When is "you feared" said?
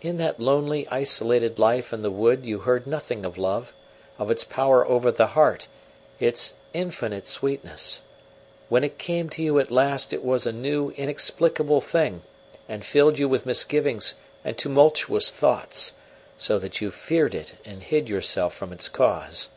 16.80-17.36